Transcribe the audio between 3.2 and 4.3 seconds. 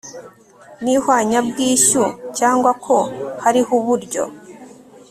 hariho uburyo